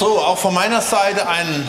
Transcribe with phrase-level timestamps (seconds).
[0.00, 1.68] So, auch von meiner Seite einen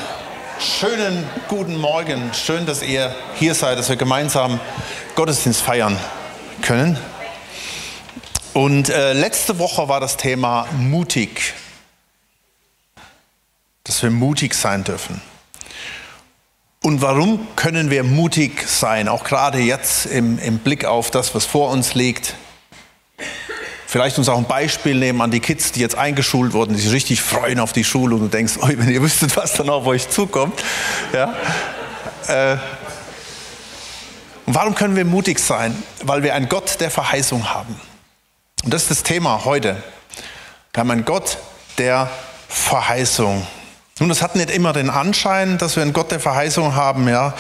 [0.58, 2.32] schönen guten Morgen.
[2.34, 4.62] Schön, dass ihr hier seid, dass wir gemeinsam
[5.16, 6.00] Gottesdienst feiern
[6.62, 6.98] können.
[8.54, 11.56] Und äh, letzte Woche war das Thema mutig,
[13.84, 15.22] dass wir mutig sein dürfen.
[16.82, 21.46] Und warum können wir mutig sein, auch gerade jetzt im, im Blick auf das, was
[21.46, 22.36] vor uns liegt?
[23.92, 26.94] Vielleicht uns auch ein Beispiel nehmen an die Kids, die jetzt eingeschult wurden, die sich
[26.94, 29.86] richtig freuen auf die Schule und du denkst, oh, wenn ihr wüsstet, was dann auf
[29.86, 30.64] euch zukommt.
[31.12, 31.34] Ja?
[32.30, 32.56] Äh,
[34.46, 35.76] und warum können wir mutig sein?
[36.04, 37.76] Weil wir einen Gott der Verheißung haben.
[38.64, 39.76] Und das ist das Thema heute.
[40.72, 41.38] Wir haben einen Gott
[41.78, 42.10] der
[42.48, 43.46] Verheißung.
[44.00, 47.34] Nun, das hat nicht immer den Anschein, dass wir einen Gott der Verheißung haben, ja.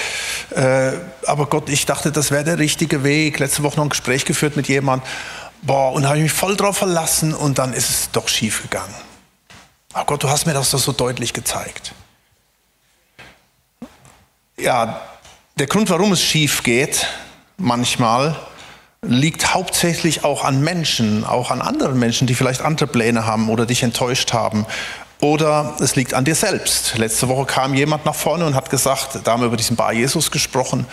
[0.53, 0.91] Äh,
[1.25, 3.39] aber Gott, ich dachte, das wäre der richtige Weg.
[3.39, 5.07] Letzte Woche noch ein Gespräch geführt mit jemandem
[5.61, 8.93] boah, und habe ich mich voll drauf verlassen und dann ist es doch schief gegangen.
[9.93, 11.93] Aber Gott, du hast mir das doch so deutlich gezeigt.
[14.57, 15.01] Ja,
[15.57, 17.07] der Grund, warum es schief geht,
[17.57, 18.35] manchmal,
[19.01, 23.65] liegt hauptsächlich auch an Menschen, auch an anderen Menschen, die vielleicht andere Pläne haben oder
[23.65, 24.65] dich enttäuscht haben.
[25.19, 26.97] Oder es liegt an dir selbst.
[26.97, 29.93] Letzte Woche kam jemand nach vorne und hat gesagt, da haben wir über diesen Bar
[29.93, 30.85] Jesus gesprochen,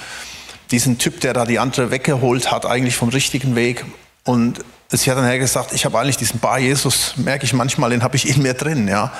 [0.70, 3.84] diesen Typ, der da die andere weggeholt hat, eigentlich vom richtigen Weg.
[4.28, 4.62] Und
[4.92, 8.14] sie hat dann gesagt, ich habe eigentlich diesen Bar Jesus, merke ich manchmal, den habe
[8.14, 8.86] ich in mir drin.
[8.86, 9.10] Ja.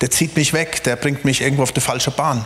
[0.00, 2.44] Der zieht mich weg, der bringt mich irgendwo auf die falsche Bahn.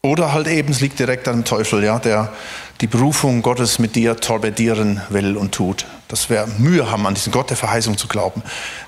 [0.00, 2.32] Oder halt eben, es liegt direkt an dem Teufel, ja, der
[2.80, 5.84] die Berufung Gottes mit dir torpedieren will und tut.
[6.08, 8.42] Dass wir Mühe haben, an diesen Gott der Verheißung zu glauben.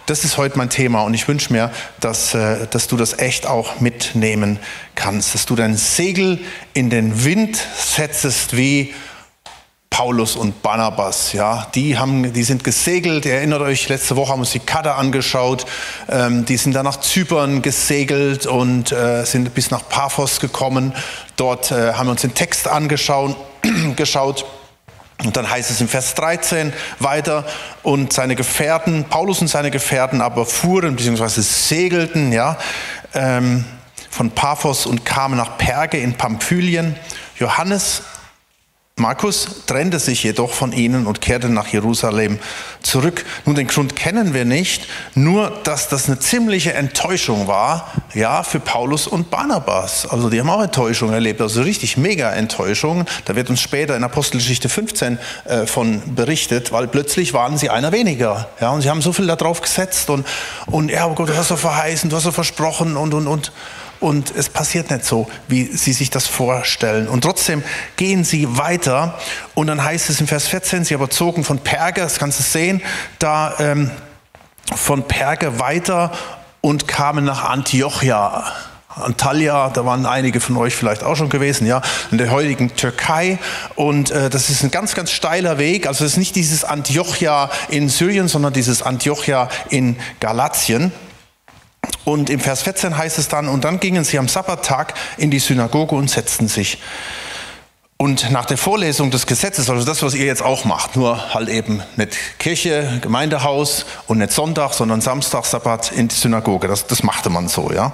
[0.07, 3.47] Das ist heute mein Thema und ich wünsche mir, dass, äh, dass du das echt
[3.47, 4.59] auch mitnehmen
[4.95, 5.35] kannst.
[5.35, 6.39] Dass du dein Segel
[6.73, 8.95] in den Wind setzt wie
[9.91, 13.25] Paulus und Barnabas, ja, die, haben, die sind gesegelt.
[13.25, 15.67] Ihr erinnert euch, letzte Woche haben wir uns die Kader angeschaut.
[16.09, 20.93] Ähm, die sind dann nach Zypern gesegelt und äh, sind bis nach Paphos gekommen.
[21.37, 23.37] Dort äh, haben wir uns den Text angeschaut.
[23.97, 24.45] geschaut.
[25.25, 27.45] Und dann heißt es im Vers 13 weiter,
[27.83, 31.41] und seine Gefährten, Paulus und seine Gefährten aber fuhren bzw.
[31.41, 32.57] segelten ja,
[33.15, 33.65] ähm,
[34.11, 36.95] von Paphos und kamen nach Perge in Pamphylien.
[37.37, 38.03] Johannes
[38.99, 42.39] Markus trennte sich jedoch von ihnen und kehrte nach Jerusalem
[42.83, 43.25] zurück.
[43.45, 48.61] Nun, den Grund kennen wir nicht, nur dass das eine ziemliche Enttäuschung war, ja, für
[48.61, 50.07] Paulus und Barnabas.
[50.07, 53.05] Also die haben auch Enttäuschung erlebt, also richtig mega Enttäuschung.
[53.25, 57.93] Da wird uns später in Apostelgeschichte 15 äh, von berichtet, weil plötzlich waren sie einer
[57.93, 58.49] weniger.
[58.61, 60.27] Ja, und sie haben so viel darauf gesetzt und,
[60.67, 63.53] und ja, oh Gott, du hast so verheißen, du hast so versprochen und, und, und
[64.01, 67.09] und es passiert nicht so, wie sie sich das vorstellen.
[67.09, 67.63] Und trotzdem
[67.97, 69.19] gehen sie weiter
[69.55, 72.43] und dann heißt es im Vers 14, sie aber zogen von Perge, das kannst du
[72.43, 72.83] sehen,
[73.19, 73.91] da ähm,
[74.75, 76.13] von Perge weiter
[76.61, 78.45] und kamen nach Antiochia.
[79.01, 83.39] Antalya, da waren einige von euch vielleicht auch schon gewesen, ja, in der heutigen Türkei.
[83.77, 85.87] Und äh, das ist ein ganz, ganz steiler Weg.
[85.87, 90.93] Also es ist nicht dieses Antiochia in Syrien, sondern dieses Antiochia in Galatien.
[92.09, 95.41] Und im Vers 14 heißt es dann, und dann gingen sie am Sabbattag in die
[95.41, 96.79] Synagoge und setzten sich.
[97.99, 101.51] Und nach der Vorlesung des Gesetzes, also das, was ihr jetzt auch macht, nur halt
[101.51, 107.03] eben nicht Kirche, Gemeindehaus und nicht Sonntag, sondern Samstag, Sabbat in die Synagoge, das, das
[107.03, 107.93] machte man so, ja.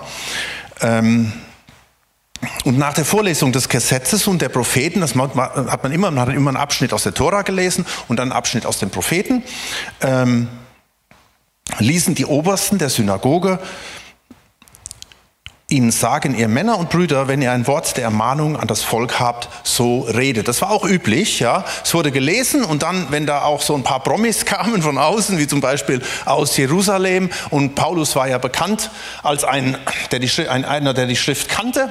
[0.81, 1.33] Ähm,
[2.63, 6.33] und nach der Vorlesung des Gesetzes und der Propheten, das hat man immer, man hat
[6.37, 9.43] immer einen Abschnitt aus der Tora gelesen und dann einen Abschnitt aus den Propheten.
[10.03, 10.47] Ähm,
[11.81, 13.59] ließen die Obersten der Synagoge
[15.75, 19.19] ihnen sagen, ihr Männer und Brüder, wenn ihr ein Wort der Ermahnung an das Volk
[19.21, 20.49] habt, so redet.
[20.49, 21.65] Das war auch üblich, ja.
[21.83, 25.39] Es wurde gelesen und dann, wenn da auch so ein paar Promis kamen von außen,
[25.39, 28.91] wie zum Beispiel aus Jerusalem, und Paulus war ja bekannt
[29.23, 29.77] als ein,
[30.13, 31.89] der die, ein, einer, der die Schrift kannte,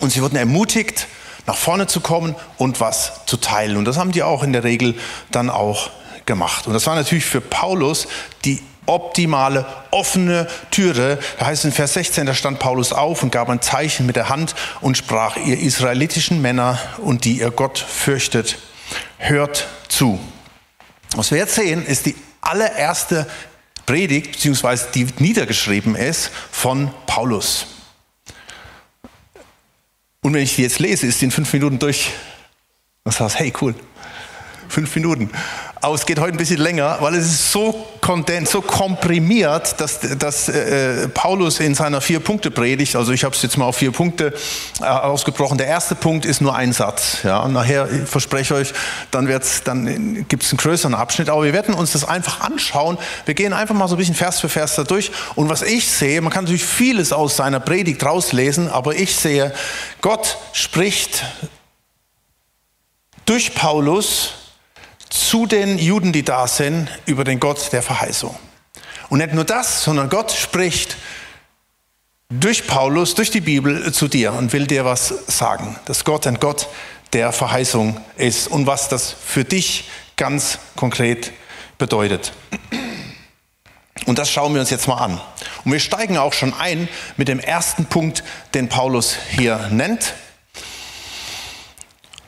[0.00, 1.06] und sie wurden ermutigt,
[1.46, 3.76] nach vorne zu kommen und was zu teilen.
[3.76, 4.94] Und das haben die auch in der Regel
[5.30, 5.90] dann auch
[6.26, 6.66] gemacht.
[6.66, 8.08] Und das war natürlich für Paulus
[8.44, 11.18] die optimale, offene Türe.
[11.38, 14.16] Da heißt es in Vers 16, da stand Paulus auf und gab ein Zeichen mit
[14.16, 18.58] der Hand und sprach, ihr israelitischen Männer und die ihr Gott fürchtet,
[19.18, 20.18] hört zu.
[21.16, 23.26] Was wir jetzt sehen, ist die allererste
[23.86, 27.66] Predigt, beziehungsweise die niedergeschrieben ist, von Paulus.
[30.22, 32.10] Und wenn ich die jetzt lese, ist die in fünf Minuten durch.
[33.04, 33.74] Und sagst, hey, cool.
[34.74, 35.30] Fünf Minuten.
[35.80, 40.00] Aber es geht heute ein bisschen länger, weil es ist so kondens, so komprimiert, dass,
[40.18, 44.32] dass äh, Paulus in seiner Vier-Punkte-Predigt, also ich habe es jetzt mal auf vier Punkte
[44.80, 45.58] äh, ausgebrochen.
[45.58, 47.18] Der erste Punkt ist nur ein Satz.
[47.22, 48.72] Ja, und nachher, ich verspreche euch,
[49.10, 49.28] dann,
[49.64, 51.28] dann gibt es einen größeren Abschnitt.
[51.28, 52.96] Aber wir werden uns das einfach anschauen.
[53.26, 55.12] Wir gehen einfach mal so ein bisschen Vers für Vers da durch.
[55.34, 59.52] Und was ich sehe, man kann natürlich vieles aus seiner Predigt rauslesen, aber ich sehe,
[60.00, 61.24] Gott spricht
[63.26, 64.43] durch Paulus
[65.14, 68.34] zu den Juden, die da sind, über den Gott der Verheißung.
[69.08, 70.96] Und nicht nur das, sondern Gott spricht
[72.28, 76.40] durch Paulus, durch die Bibel zu dir und will dir was sagen, dass Gott ein
[76.40, 76.68] Gott
[77.12, 81.32] der Verheißung ist und was das für dich ganz konkret
[81.78, 82.32] bedeutet.
[84.06, 85.20] Und das schauen wir uns jetzt mal an.
[85.64, 90.14] Und wir steigen auch schon ein mit dem ersten Punkt, den Paulus hier nennt.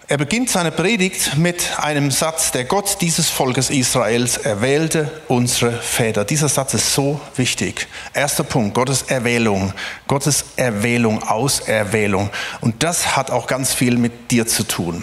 [0.08, 6.24] Er beginnt seine Predigt mit einem Satz, der Gott dieses Volkes Israels erwählte unsere Väter.
[6.24, 7.88] Dieser Satz ist so wichtig.
[8.14, 9.72] Erster Punkt, Gottes Erwählung.
[10.06, 12.30] Gottes Erwählung, Auserwählung.
[12.60, 15.02] Und das hat auch ganz viel mit dir zu tun.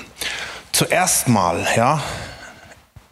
[0.71, 2.01] Zuerst mal, ja,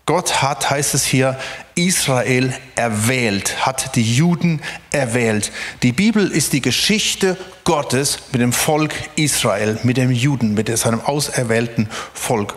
[0.05, 1.38] Gott hat, heißt es hier,
[1.75, 4.61] Israel erwählt, hat die Juden
[4.91, 5.51] erwählt.
[5.83, 7.38] Die Bibel ist die Geschichte
[7.71, 12.53] Gottes mit dem Volk Israel, mit dem Juden, mit seinem auserwählten Volk.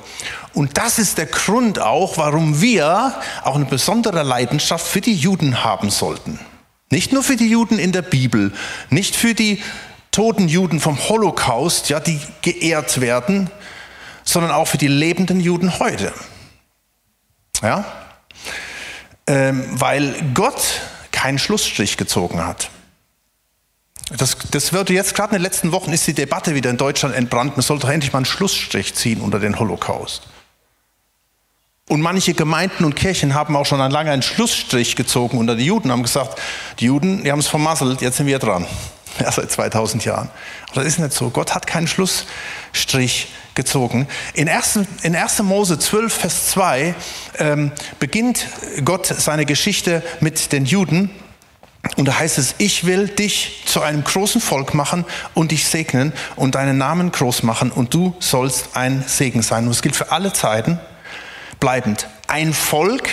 [0.55, 3.15] Und das ist der Grund auch, warum wir
[3.45, 6.41] auch eine besondere Leidenschaft für die Juden haben sollten.
[6.91, 8.53] Nicht nur für die Juden in der Bibel,
[8.91, 9.63] nicht für die
[10.11, 13.53] toten Juden vom Holocaust, ja, die geehrt werden,
[14.25, 16.13] sondern auch für die lebenden Juden heute.
[17.63, 17.85] Ja?
[19.29, 20.81] Ähm, weil Gott
[21.13, 22.69] keinen Schlussstrich gezogen hat.
[24.11, 27.15] Das, das wird jetzt gerade in den letzten Wochen ist die Debatte wieder in Deutschland
[27.15, 27.57] entbrannt.
[27.57, 30.23] Man sollte doch endlich mal einen Schlussstrich ziehen unter den Holocaust.
[31.89, 35.93] Und manche Gemeinden und Kirchen haben auch schon lange einen Schlussstrich gezogen unter die Juden,
[35.93, 36.41] haben gesagt,
[36.81, 38.67] die Juden, die haben es vermasselt, jetzt sind wir dran.
[39.21, 40.29] Ja, seit 2000 Jahren.
[40.73, 41.31] Aber das ist nicht so.
[41.31, 44.09] Gott hat keinen Schlussstrich gezogen.
[44.35, 44.81] In 1.
[45.03, 45.41] In 1.
[45.45, 46.97] Mose 12, Vers 2
[47.39, 48.49] ähm, beginnt
[48.85, 51.11] Gott seine Geschichte mit den Juden.
[51.97, 55.05] Und da heißt es, ich will dich zu einem großen Volk machen
[55.35, 59.67] und dich segnen und deinen Namen groß machen und du sollst ein Segen sein.
[59.67, 60.81] Und es gilt für alle Zeiten
[61.61, 62.09] bleibend.
[62.27, 63.09] Ein Volk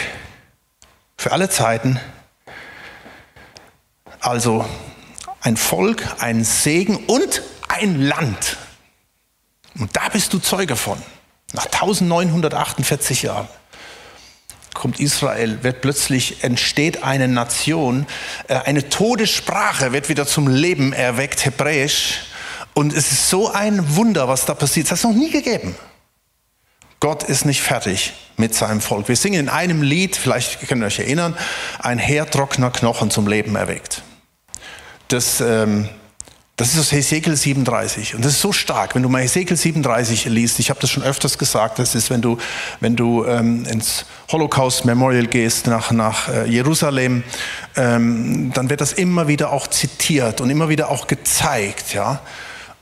[1.17, 1.99] für alle Zeiten.
[4.19, 4.65] Also
[5.41, 8.57] ein Volk, ein Segen und ein Land.
[9.77, 11.01] Und da bist du Zeuge von.
[11.53, 13.47] Nach 1948 Jahren
[14.81, 18.07] kommt Israel, wird plötzlich, entsteht eine Nation,
[18.47, 22.21] äh, eine Todessprache wird wieder zum Leben erweckt, Hebräisch.
[22.73, 24.87] Und es ist so ein Wunder, was da passiert.
[24.87, 25.75] Das hat es noch nie gegeben.
[26.99, 29.07] Gott ist nicht fertig mit seinem Volk.
[29.07, 31.37] Wir singen in einem Lied, vielleicht könnt ihr euch erinnern,
[31.77, 34.01] ein Herr trockener Knochen zum Leben erweckt.
[35.09, 35.89] Das ähm,
[36.61, 38.93] das ist aus Hesekiel 37 und das ist so stark.
[38.93, 42.21] Wenn du mal Hesekiel 37 liest, ich habe das schon öfters gesagt, das ist, wenn
[42.21, 42.37] du,
[42.81, 47.23] wenn du ähm, ins Holocaust Memorial gehst nach, nach äh, Jerusalem,
[47.75, 51.95] ähm, dann wird das immer wieder auch zitiert und immer wieder auch gezeigt.
[51.95, 52.21] Ja?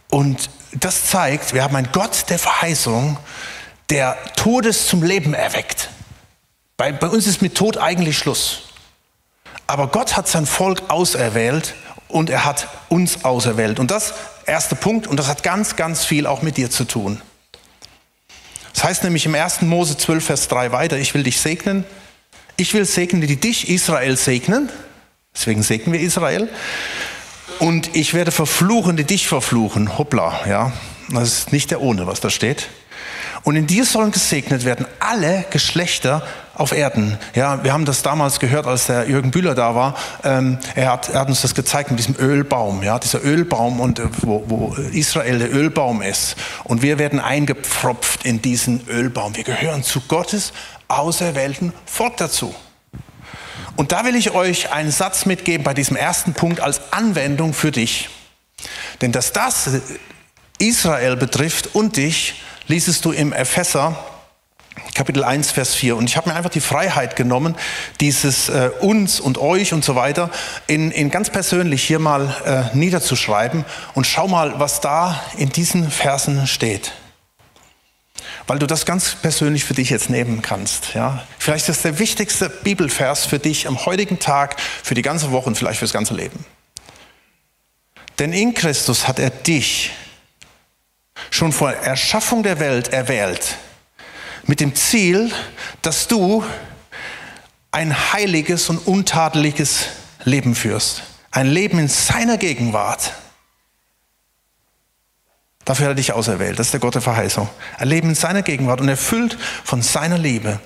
[0.10, 3.18] Und das zeigt, wir haben einen Gott der Verheißung,
[3.90, 5.90] der Todes zum Leben erweckt.
[6.76, 8.64] Bei, bei uns ist mit Tod eigentlich Schluss.
[9.68, 11.76] Aber Gott hat sein Volk auserwählt
[12.10, 13.80] und er hat uns auserwählt.
[13.80, 14.14] Und das
[14.46, 17.22] erste Punkt, und das hat ganz, ganz viel auch mit dir zu tun.
[18.74, 19.62] Das heißt nämlich im 1.
[19.62, 21.86] Mose 12, Vers 3 weiter, ich will dich segnen.
[22.58, 24.70] Ich will segnen, die dich Israel segnen.
[25.34, 26.50] Deswegen segnen wir Israel.
[27.60, 29.98] Und ich werde verfluchen, die dich verfluchen.
[29.98, 30.74] Hoppla, ja.
[31.10, 32.68] Das ist nicht der ohne, was da steht.
[33.44, 37.18] Und in dir sollen gesegnet werden alle Geschlechter auf Erden.
[37.36, 39.96] Ja, wir haben das damals gehört, als der Jürgen Bühler da war.
[40.24, 44.00] Ähm, er, hat, er, hat, uns das gezeigt mit diesem Ölbaum, ja, dieser Ölbaum und
[44.00, 46.36] äh, wo, wo Israel der Ölbaum ist.
[46.66, 49.36] Und wir werden eingepfropft in diesen Ölbaum.
[49.38, 50.52] Wir gehören zu Gottes
[50.90, 52.54] auserwählten Volk dazu.
[53.78, 57.72] Und da will ich euch einen Satz mitgeben bei diesem ersten Punkt als Anwendung für
[57.72, 58.10] dich.
[59.02, 59.70] Denn dass das
[60.58, 63.98] Israel betrifft und dich, liesest du im Epheser
[64.94, 65.98] Kapitel 1, Vers 4.
[65.98, 67.56] Und ich habe mir einfach die Freiheit genommen,
[68.00, 70.30] dieses äh, uns und euch und so weiter
[70.68, 73.66] in, in ganz persönlich hier mal äh, niederzuschreiben.
[73.94, 76.94] Und schau mal, was da in diesen Versen steht.
[78.48, 80.94] Weil du das ganz persönlich für dich jetzt nehmen kannst.
[80.94, 81.24] Ja?
[81.40, 85.48] Vielleicht ist das der wichtigste Bibelvers für dich am heutigen Tag, für die ganze Woche
[85.48, 86.46] und vielleicht fürs ganze Leben.
[88.20, 89.92] Denn in Christus hat er dich
[91.30, 93.58] schon vor Erschaffung der Welt erwählt,
[94.46, 95.32] mit dem Ziel,
[95.82, 96.44] dass du
[97.72, 99.88] ein heiliges und untadeliges
[100.24, 101.04] Leben führst.
[101.32, 103.14] Ein Leben in seiner Gegenwart.
[105.66, 106.58] Dafür hat er dich auserwählt.
[106.58, 107.48] Das ist der Gott der Verheißung.
[107.78, 110.60] Ein Leben in seiner Gegenwart und erfüllt von seiner Liebe.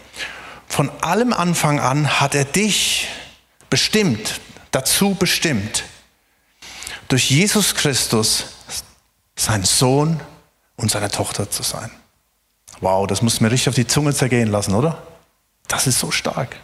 [0.67, 3.09] Von allem Anfang an hat er dich
[3.69, 4.39] bestimmt,
[4.71, 5.83] dazu bestimmt,
[7.09, 8.45] durch Jesus Christus
[9.35, 10.21] sein Sohn
[10.83, 11.89] und seine Tochter zu sein.
[12.81, 15.01] Wow, das muss mir richtig auf die Zunge zergehen lassen, oder?
[15.67, 16.57] Das ist so stark.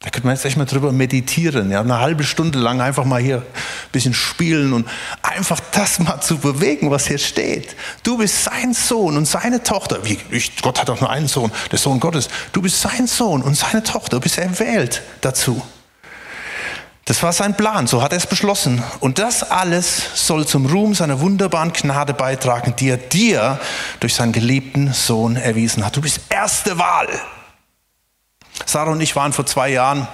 [0.00, 3.22] Da könnte man jetzt echt mal drüber meditieren, ja, eine halbe Stunde lang einfach mal
[3.22, 4.86] hier ein bisschen spielen und
[5.22, 7.74] einfach das mal zu bewegen, was hier steht.
[8.02, 10.04] Du bist sein Sohn und seine Tochter.
[10.04, 12.28] Wie, ich, Gott hat doch nur einen Sohn, der Sohn Gottes.
[12.52, 14.16] Du bist sein Sohn und seine Tochter.
[14.16, 15.62] Du bist erwählt dazu.
[17.06, 18.82] Das war sein Plan, so hat er es beschlossen.
[19.00, 23.60] Und das alles soll zum Ruhm seiner wunderbaren Gnade beitragen, die er dir
[24.00, 25.96] durch seinen geliebten Sohn erwiesen hat.
[25.96, 27.08] Du bist erste Wahl.
[28.64, 30.08] Sarah und ich waren vor zwei Jahren,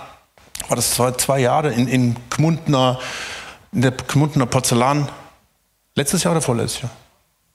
[0.69, 2.99] war das zwei, Jahre, in, in Gmundner,
[3.73, 5.09] in der Gmundner Porzellan,
[5.95, 6.91] letztes Jahr oder vorletztes Jahr?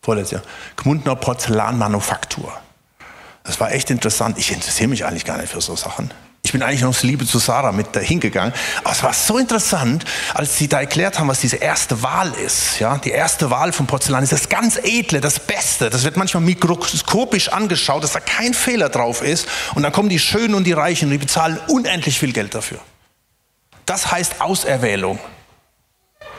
[0.01, 0.43] Vorletztes Jahr.
[0.77, 2.53] Gmundner Porzellanmanufaktur.
[3.43, 4.37] Das war echt interessant.
[4.37, 6.11] Ich interessiere mich eigentlich gar nicht für so Sachen.
[6.45, 8.53] Ich bin eigentlich aus Liebe zu Sarah mit dahin gegangen.
[8.83, 12.79] Aber es war so interessant, als sie da erklärt haben, was diese erste Wahl ist.
[12.79, 15.89] Ja, die erste Wahl von Porzellan ist das ganz edle, das Beste.
[15.89, 19.47] Das wird manchmal mikroskopisch angeschaut, dass da kein Fehler drauf ist.
[19.73, 22.77] Und dann kommen die Schönen und die Reichen und die bezahlen unendlich viel Geld dafür.
[23.87, 25.17] Das heißt Auserwählung.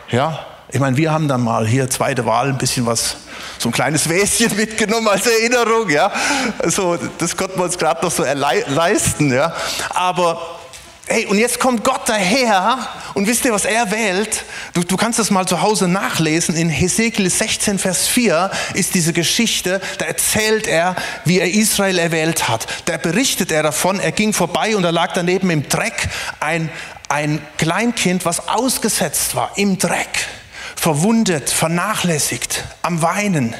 [0.08, 3.16] Ja, ich meine, wir haben dann mal hier zweite Wahl ein bisschen was,
[3.58, 6.10] so ein kleines Wäschen mitgenommen als Erinnerung, ja.
[6.58, 9.54] Also, das konnten wir uns gerade noch so leisten, ja.
[9.90, 10.58] Aber,
[11.06, 12.78] hey, und jetzt kommt Gott daher
[13.14, 14.44] und wisst ihr, was er wählt?
[14.74, 16.56] Du, du kannst das mal zu Hause nachlesen.
[16.56, 22.48] In Hesekiel 16, Vers 4 ist diese Geschichte, da erzählt er, wie er Israel erwählt
[22.48, 22.66] hat.
[22.86, 26.08] Da berichtet er davon, er ging vorbei und da lag daneben im Dreck
[26.40, 26.70] ein,
[27.08, 30.26] ein Kleinkind, was ausgesetzt war, im Dreck
[30.86, 33.56] verwundet, vernachlässigt, am Weinen.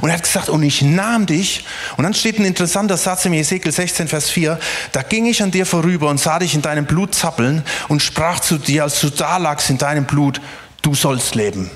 [0.00, 1.64] Und er hat gesagt, und ich nahm dich.
[1.96, 4.58] Und dann steht ein interessanter Satz im Ezekiel 16, Vers 4.
[4.90, 8.40] Da ging ich an dir vorüber und sah dich in deinem Blut zappeln und sprach
[8.40, 10.40] zu dir, als du da lagst in deinem Blut,
[10.82, 11.70] du sollst leben.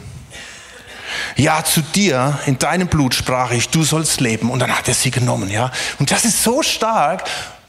[1.37, 4.51] Ja, zu dir, in deinem Blut sprach ich, du sollst leben.
[4.51, 5.71] Und dann hat er sie genommen, ja.
[6.01, 7.23] Und das ist so stark.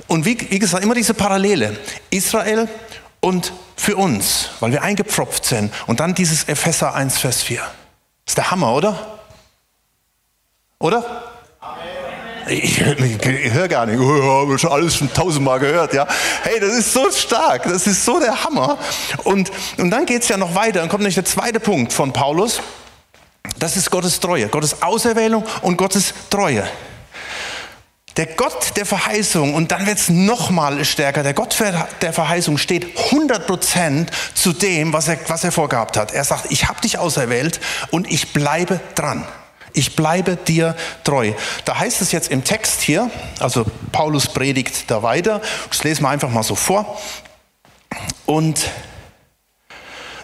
[0.07, 1.77] Und wie, wie gesagt, immer diese Parallele.
[2.09, 2.67] Israel
[3.21, 5.73] und für uns, weil wir eingepfropft sind.
[5.87, 7.61] Und dann dieses Epheser 1, Vers 4.
[8.25, 9.19] Ist der Hammer, oder?
[10.79, 11.23] Oder?
[12.47, 16.07] Ich, ich, ich höre gar nicht, oh, habe schon alles schon tausendmal gehört, ja.
[16.41, 18.77] Hey, das ist so stark, das ist so der Hammer.
[19.23, 22.11] Und, und dann geht es ja noch weiter, dann kommt nämlich der zweite Punkt von
[22.11, 22.61] Paulus.
[23.57, 26.63] Das ist Gottes Treue, Gottes Auserwählung und Gottes Treue.
[28.17, 31.55] Der Gott der Verheißung, und dann wird es nochmal stärker, der Gott
[32.01, 36.13] der Verheißung steht 100% zu dem, was er, was er vorgehabt hat.
[36.13, 39.25] Er sagt, ich habe dich auserwählt und ich bleibe dran.
[39.73, 40.75] Ich bleibe dir
[41.05, 41.31] treu.
[41.63, 46.09] Da heißt es jetzt im Text hier, also Paulus predigt da weiter, das lesen wir
[46.09, 46.99] einfach mal so vor.
[48.25, 48.65] Und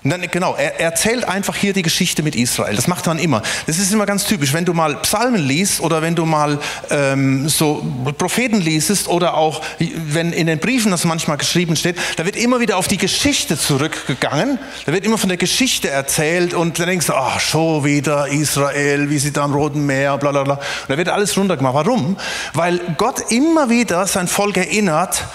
[0.10, 2.76] dann, genau, er erzählt einfach hier die Geschichte mit Israel.
[2.76, 3.42] Das macht man immer.
[3.66, 4.54] Das ist immer ganz typisch.
[4.54, 6.60] Wenn du mal Psalmen liest oder wenn du mal
[6.90, 7.86] ähm, so
[8.18, 12.60] Propheten liest oder auch wenn in den Briefen das manchmal geschrieben steht, da wird immer
[12.60, 14.60] wieder auf die Geschichte zurückgegangen.
[14.86, 19.10] Da wird immer von der Geschichte erzählt und dann denkst du, ach, schon wieder Israel,
[19.10, 20.56] wie sie da am Roten Meer, bla bla bla.
[20.56, 21.74] Und da wird alles runtergemacht.
[21.74, 22.18] Warum?
[22.54, 25.26] Weil Gott immer wieder sein Volk erinnert,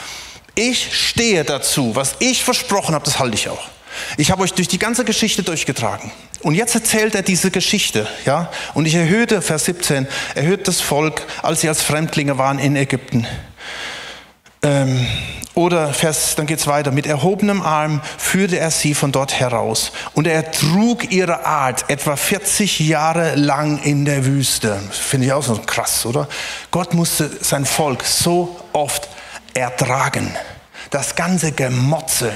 [0.55, 1.97] ich stehe dazu.
[1.97, 3.69] Was ich versprochen habe, das halte ich auch.
[4.17, 6.11] Ich habe euch durch die ganze Geschichte durchgetragen.
[6.43, 8.51] Und jetzt erzählt er diese Geschichte, ja?
[8.75, 13.27] Und ich erhöhte, Vers 17, erhöht das Volk, als sie als Fremdlinge waren in Ägypten.
[14.63, 15.07] Ähm,
[15.55, 16.93] oder Vers, dann geht's weiter.
[16.93, 19.93] Mit erhobenem Arm führte er sie von dort heraus.
[20.15, 24.81] Und er trug ihre Art etwa 40 Jahre lang in der Wüste.
[24.91, 26.27] Finde ich auch so krass, oder?
[26.71, 29.09] Gott musste sein Volk so oft
[29.53, 30.35] ertragen.
[30.91, 32.33] Das ganze Gemotze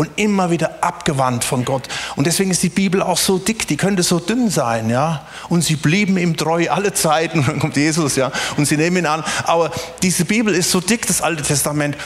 [0.00, 1.86] und immer wieder abgewandt von Gott.
[2.16, 5.26] Und deswegen ist die Bibel auch so dick, die könnte so dünn sein, ja.
[5.50, 7.40] Und sie blieben ihm treu alle Zeiten.
[7.40, 8.32] Und dann kommt Jesus, ja.
[8.56, 9.22] Und sie nehmen ihn an.
[9.44, 11.98] Aber diese Bibel ist so dick, das Alte Testament,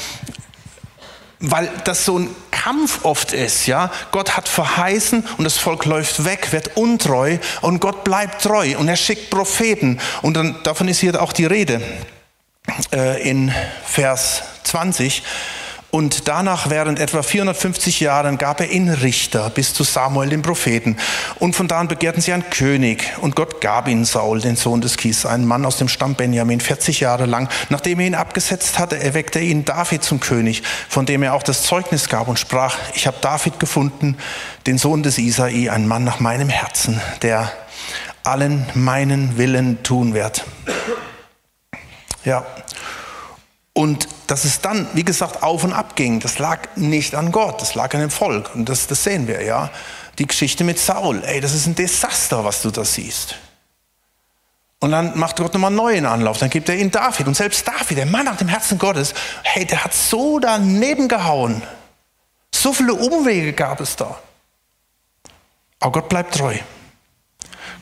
[1.38, 3.92] weil das so ein Kampf oft ist, ja.
[4.10, 8.88] Gott hat verheißen und das Volk läuft weg, wird untreu und Gott bleibt treu und
[8.88, 10.00] er schickt Propheten.
[10.20, 11.80] Und dann, davon ist hier auch die Rede
[12.92, 13.54] äh, in
[13.86, 15.22] Vers 20.
[15.94, 20.96] Und danach, während etwa 450 Jahren, gab er ihnen Richter bis zu Samuel, dem Propheten.
[21.38, 23.12] Und von da an begehrten sie einen König.
[23.20, 26.58] Und Gott gab ihnen Saul, den Sohn des Kis, einen Mann aus dem Stamm Benjamin,
[26.58, 27.48] 40 Jahre lang.
[27.68, 31.44] Nachdem er ihn abgesetzt hatte, erweckte er ihn David zum König, von dem er auch
[31.44, 34.16] das Zeugnis gab und sprach, ich habe David gefunden,
[34.66, 37.52] den Sohn des Isai, ein Mann nach meinem Herzen, der
[38.24, 40.44] allen meinen Willen tun wird.
[42.24, 42.44] Ja,
[43.74, 47.60] und dass es dann, wie gesagt, auf und ab ging, das lag nicht an Gott,
[47.60, 48.54] das lag an dem Volk.
[48.54, 49.70] Und das, das sehen wir, ja.
[50.18, 53.34] Die Geschichte mit Saul, ey, das ist ein Desaster, was du da siehst.
[54.78, 57.26] Und dann macht Gott nochmal einen neuen Anlauf, dann gibt er ihn David.
[57.26, 59.12] Und selbst David, der Mann nach dem Herzen Gottes,
[59.42, 61.60] hey, der hat so daneben gehauen.
[62.54, 64.18] So viele Umwege gab es da.
[65.80, 66.56] Aber Gott bleibt treu.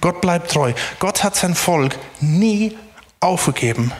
[0.01, 0.73] Gott bleibt treu.
[0.99, 2.79] Gott hat sein Volk nie
[3.21, 3.93] aufgegeben.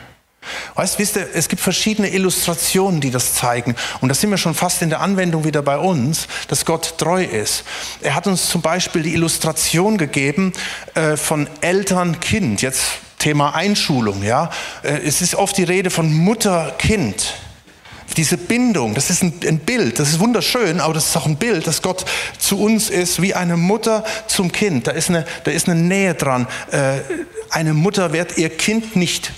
[0.75, 3.77] Weißt, wisst ihr, es gibt verschiedene Illustrationen, die das zeigen.
[4.01, 7.23] Und da sind wir schon fast in der Anwendung wieder bei uns, dass Gott treu
[7.23, 7.65] ist.
[8.01, 10.53] Er hat uns zum Beispiel die Illustration gegeben
[10.95, 12.63] äh, von Eltern-Kind.
[12.63, 12.83] Jetzt
[13.19, 14.51] Thema Einschulung, ja.
[14.83, 17.35] Äh, es ist oft die Rede von Mutter-Kind.
[18.17, 21.37] Diese Bindung, das ist ein, ein, Bild, das ist wunderschön, aber das ist auch ein
[21.37, 22.05] Bild, dass Gott
[22.39, 24.87] zu uns ist wie eine Mutter zum Kind.
[24.87, 26.47] Da ist eine, da ist eine Nähe dran.
[26.73, 26.99] Äh,
[27.49, 29.33] eine Mutter wird ihr Kind nicht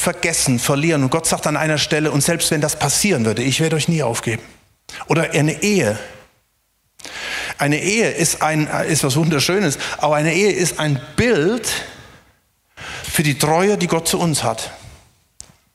[0.00, 1.04] vergessen, verlieren.
[1.04, 3.88] Und Gott sagt an einer Stelle, und selbst wenn das passieren würde, ich werde euch
[3.88, 4.42] nie aufgeben.
[5.06, 5.98] Oder eine Ehe.
[7.58, 11.70] Eine Ehe ist, ein, ist was Wunderschönes, aber eine Ehe ist ein Bild
[13.10, 14.72] für die Treue, die Gott zu uns hat.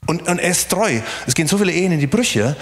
[0.08, 1.00] Und, und er ist treu.
[1.28, 2.56] Es gehen so viele Ehen in die Brüche,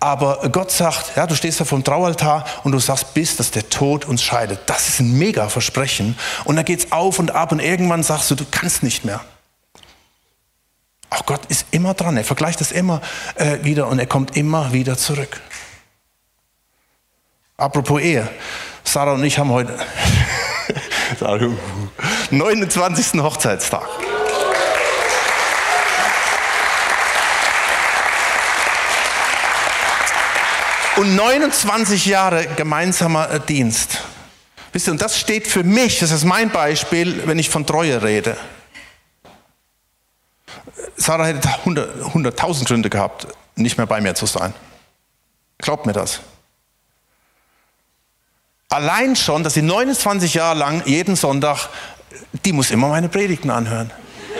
[0.00, 3.68] aber Gott sagt, ja, du stehst da vom Traualtar und du sagst, bis dass der
[3.68, 4.60] Tod uns scheidet.
[4.66, 6.16] Das ist ein mega Versprechen.
[6.44, 9.20] Und dann es auf und ab und irgendwann sagst du, du kannst nicht mehr.
[11.10, 12.16] Auch Gott ist immer dran.
[12.16, 13.00] Er vergleicht das immer
[13.36, 15.40] äh, wieder und er kommt immer wieder zurück.
[17.56, 18.28] Apropos Ehe.
[18.84, 19.78] Sarah und ich haben heute
[22.30, 23.20] 29.
[23.22, 23.88] Hochzeitstag.
[30.96, 34.02] Und 29 Jahre gemeinsamer Dienst.
[34.72, 38.02] Wisst ihr, und das steht für mich, das ist mein Beispiel, wenn ich von Treue
[38.02, 38.36] rede.
[40.96, 44.54] Sarah hätte 100.000 100 Gründe gehabt, nicht mehr bei mir zu sein.
[45.58, 46.20] Glaubt mir das.
[48.68, 51.68] Allein schon, dass sie 29 Jahre lang jeden Sonntag,
[52.44, 53.90] die muss immer meine Predigten anhören.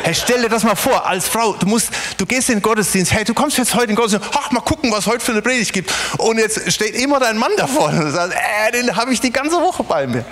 [0.03, 3.13] Hey, stell dir das mal vor, als Frau, du musst, du gehst in den Gottesdienst,
[3.13, 5.43] hey, du kommst jetzt heute in den Gottesdienst, ach, mal gucken, was heute für eine
[5.43, 5.93] Predigt gibt.
[6.19, 9.57] Und jetzt steht immer dein Mann davor und sagt, äh, den habe ich die ganze
[9.57, 10.25] Woche bei mir.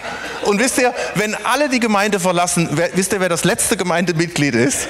[0.44, 4.54] Und wisst ihr, wenn alle die Gemeinde verlassen, wer, wisst ihr, wer das letzte Gemeindemitglied
[4.54, 4.88] ist?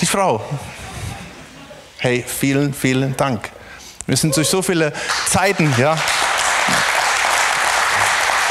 [0.00, 0.44] Die Frau.
[1.98, 3.50] Hey, vielen, vielen Dank.
[4.06, 4.92] Wir sind durch so viele
[5.28, 5.98] Zeiten, ja.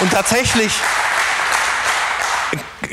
[0.01, 0.73] Und tatsächlich,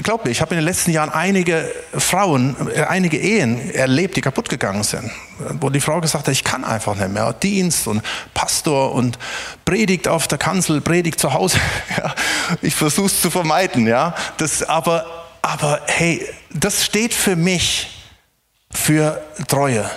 [0.03, 4.21] glaub mir, ich habe in den letzten Jahren einige Frauen, äh, einige Ehen erlebt, die
[4.21, 5.11] kaputt gegangen sind.
[5.61, 7.33] Wo die Frau gesagt hat, ich kann einfach nicht mehr.
[7.33, 8.03] Dienst und
[8.35, 9.19] Pastor und
[9.65, 11.59] Predigt auf der Kanzel, Predigt zu Hause.
[11.97, 12.15] Ja,
[12.63, 14.15] ich versuche es zu vermeiden, ja.
[14.37, 15.05] Das, aber,
[15.43, 17.92] aber hey, das steht für mich
[18.73, 19.89] für Treue.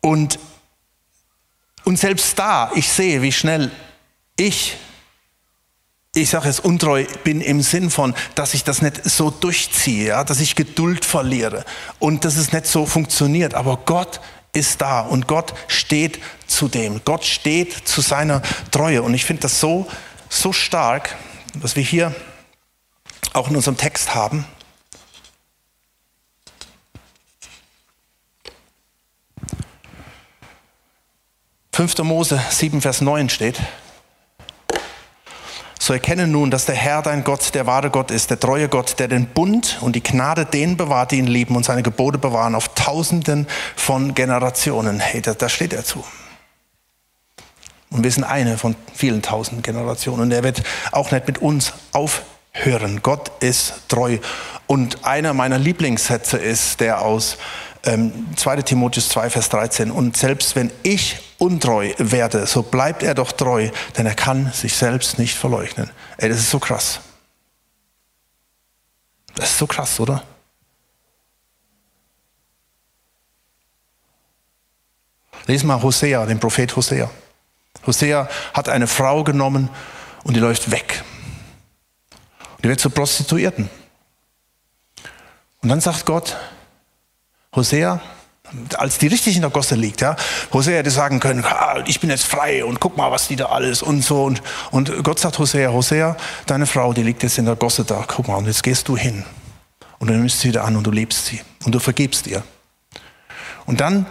[0.00, 0.38] Und,
[1.84, 3.70] und selbst da, ich sehe, wie schnell
[4.36, 4.76] ich,
[6.14, 10.24] ich sage es untreu bin im Sinn von, dass ich das nicht so durchziehe, ja,
[10.24, 11.64] dass ich Geduld verliere
[11.98, 13.54] und dass es nicht so funktioniert.
[13.54, 14.20] Aber Gott
[14.52, 17.00] ist da und Gott steht zu dem.
[17.04, 19.02] Gott steht zu seiner Treue.
[19.02, 19.86] Und ich finde das so,
[20.28, 21.16] so stark,
[21.54, 22.14] was wir hier
[23.32, 24.46] auch in unserem Text haben.
[31.74, 31.98] 5.
[32.04, 33.60] Mose 7, Vers 9 steht.
[35.80, 39.00] So erkenne nun, dass der Herr dein Gott der wahre Gott ist, der treue Gott,
[39.00, 42.54] der den Bund und die Gnade denen bewahrt, die ihn lieben und seine Gebote bewahren
[42.54, 45.00] auf Tausenden von Generationen.
[45.00, 46.04] Hey, da, da steht er zu.
[47.90, 50.22] Und wir sind eine von vielen tausend Generationen.
[50.22, 53.00] Und er wird auch nicht mit uns aufhören.
[53.02, 54.18] Gott ist treu.
[54.68, 57.36] Und einer meiner Lieblingssätze ist der aus
[57.84, 59.90] ähm, 2 Timotheus 2, Vers 13.
[59.90, 64.74] Und selbst wenn ich untreu werde, so bleibt er doch treu, denn er kann sich
[64.74, 65.90] selbst nicht verleugnen.
[66.16, 67.00] Ey, das ist so krass.
[69.34, 70.22] Das ist so krass, oder?
[75.46, 77.10] Lesen mal Hosea, den Prophet Hosea.
[77.86, 79.68] Hosea hat eine Frau genommen
[80.22, 81.04] und die läuft weg.
[82.56, 83.68] Und die wird zur Prostituierten.
[85.60, 86.36] Und dann sagt Gott,
[87.54, 88.00] Hosea,
[88.76, 90.00] als die richtig in der Gosse liegt.
[90.00, 90.16] Ja?
[90.52, 91.44] Hosea hätte sagen können,
[91.86, 94.24] ich bin jetzt frei und guck mal, was die da alles und so.
[94.24, 98.04] Und, und Gott sagt Hosea, Hosea, deine Frau, die liegt jetzt in der Gosse da,
[98.06, 99.24] guck mal, und jetzt gehst du hin.
[99.98, 102.42] Und dann nimmst du sie wieder an und du lebst sie und du vergibst ihr.
[103.66, 104.06] Und dann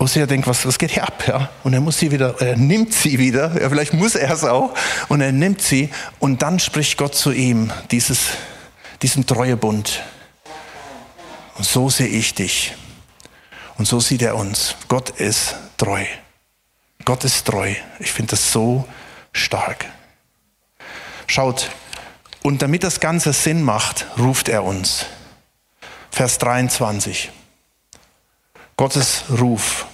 [0.00, 1.24] Hosea denkt, was, was geht hier ab?
[1.28, 1.50] Ja?
[1.62, 4.74] Und er muss sie wieder, er nimmt sie wieder, ja, vielleicht muss er es auch,
[5.08, 8.30] und er nimmt sie und dann spricht Gott zu ihm dieses,
[9.00, 10.02] diesen Treuebund.
[11.56, 12.74] Und so sehe ich dich.
[13.78, 14.76] Und so sieht er uns.
[14.88, 16.04] Gott ist treu.
[17.04, 17.74] Gott ist treu.
[17.98, 18.86] Ich finde das so
[19.32, 19.86] stark.
[21.26, 21.70] Schaut,
[22.42, 25.06] und damit das Ganze Sinn macht, ruft er uns.
[26.10, 27.30] Vers 23.
[28.76, 29.86] Gottes Ruf.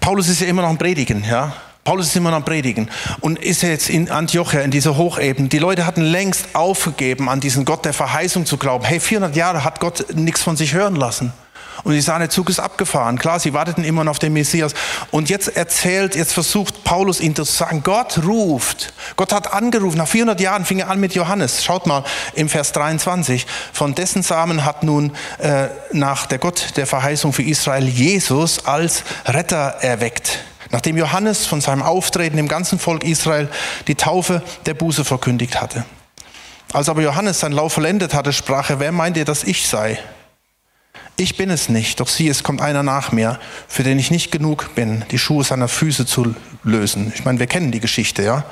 [0.00, 1.56] Paulus ist ja immer noch am Predigen, ja.
[1.84, 2.88] Paulus ist immer noch am Predigen
[3.20, 5.48] und ist jetzt in Antiochia, in dieser Hochebene.
[5.48, 8.86] Die Leute hatten längst aufgegeben, an diesen Gott der Verheißung zu glauben.
[8.86, 11.34] Hey, 400 Jahre hat Gott nichts von sich hören lassen.
[11.82, 13.18] Und die sahen, der Zug ist abgefahren.
[13.18, 14.72] Klar, sie warteten immer noch auf den Messias.
[15.10, 18.94] Und jetzt erzählt, jetzt versucht Paulus ihnen zu sagen, Gott ruft.
[19.16, 19.98] Gott hat angerufen.
[19.98, 21.62] Nach 400 Jahren fing er an mit Johannes.
[21.62, 22.02] Schaut mal
[22.34, 23.46] im Vers 23.
[23.74, 29.02] Von dessen Samen hat nun äh, nach der Gott der Verheißung für Israel Jesus als
[29.26, 30.38] Retter erweckt.
[30.74, 33.48] Nachdem Johannes von seinem Auftreten im ganzen Volk Israel
[33.86, 35.84] die Taufe der Buße verkündigt hatte.
[36.72, 40.00] Als aber Johannes seinen Lauf vollendet hatte, sprach er, wer meint ihr, dass ich sei?
[41.14, 44.32] Ich bin es nicht, doch sieh, es kommt einer nach mir, für den ich nicht
[44.32, 46.34] genug bin, die Schuhe seiner Füße zu
[46.64, 47.12] lösen.
[47.14, 48.42] Ich meine, wir kennen die Geschichte, ja.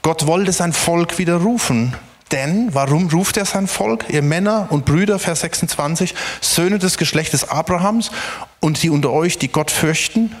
[0.00, 1.94] Gott wollte sein Volk wieder rufen.
[2.30, 4.06] Denn, warum ruft er sein Volk?
[4.08, 8.10] Ihr Männer und Brüder, Vers 26, Söhne des Geschlechtes Abrahams
[8.60, 10.34] und die unter euch, die Gott fürchten.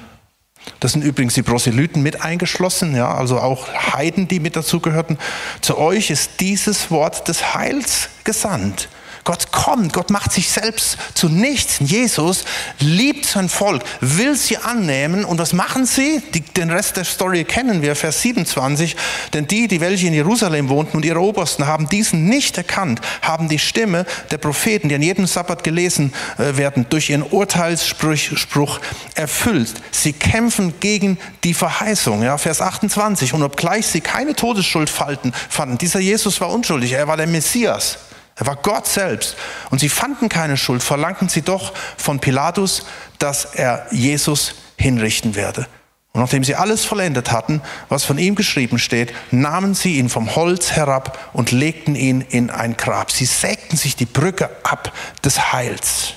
[0.80, 5.18] Das sind übrigens die Proselyten mit eingeschlossen, ja, also auch Heiden, die mit dazugehörten.
[5.60, 8.88] Zu euch ist dieses Wort des Heils gesandt.
[9.24, 11.76] Gott kommt, Gott macht sich selbst zu nichts.
[11.78, 12.44] Jesus
[12.80, 15.24] liebt sein Volk, will sie annehmen.
[15.24, 16.20] Und was machen sie?
[16.34, 18.96] Die, den Rest der Story kennen wir, Vers 27.
[19.32, 23.48] Denn die, die welche in Jerusalem wohnten und ihre Obersten haben diesen nicht erkannt, haben
[23.48, 28.80] die Stimme der Propheten, die an jedem Sabbat gelesen äh, werden, durch ihren Urteilsspruch
[29.14, 29.74] erfüllt.
[29.92, 32.22] Sie kämpfen gegen die Verheißung.
[32.24, 33.34] Ja, Vers 28.
[33.34, 35.32] Und obgleich sie keine Todesschuld fanden,
[35.78, 37.98] dieser Jesus war unschuldig, er war der Messias.
[38.42, 39.36] Er war Gott selbst.
[39.70, 42.86] Und sie fanden keine Schuld, verlangten sie doch von Pilatus,
[43.20, 45.68] dass er Jesus hinrichten werde.
[46.12, 50.34] Und nachdem sie alles vollendet hatten, was von ihm geschrieben steht, nahmen sie ihn vom
[50.34, 53.12] Holz herab und legten ihn in ein Grab.
[53.12, 54.92] Sie sägten sich die Brücke ab
[55.24, 56.14] des Heils.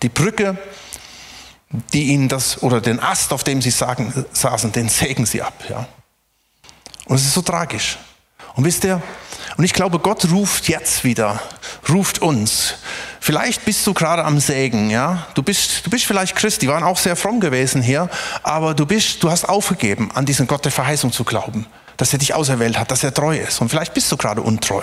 [0.00, 0.56] Die Brücke,
[1.92, 5.64] die ihnen das, oder den Ast, auf dem sie sagen, saßen, den sägen sie ab.
[5.68, 5.86] Ja.
[7.04, 7.98] Und es ist so tragisch.
[8.54, 9.00] Und wisst ihr,
[9.56, 11.40] und ich glaube, Gott ruft jetzt wieder,
[11.88, 12.74] ruft uns.
[13.20, 15.26] Vielleicht bist du gerade am Sägen, ja.
[15.34, 18.08] Du bist, du bist vielleicht Christ, die waren auch sehr fromm gewesen hier,
[18.42, 22.18] aber du bist, du hast aufgegeben, an diesen Gott der Verheißung zu glauben, dass er
[22.18, 23.60] dich auserwählt hat, dass er treu ist.
[23.60, 24.82] Und vielleicht bist du gerade untreu.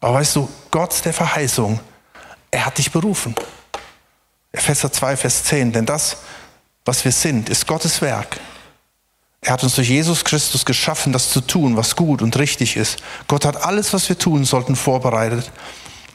[0.00, 1.80] Aber weißt du, Gott der Verheißung,
[2.50, 3.34] er hat dich berufen.
[4.52, 6.18] Epheser 2, Vers 10, denn das,
[6.84, 8.38] was wir sind, ist Gottes Werk.
[9.46, 12.96] Er hat uns durch Jesus Christus geschaffen, das zu tun, was gut und richtig ist.
[13.28, 15.52] Gott hat alles, was wir tun sollten, vorbereitet.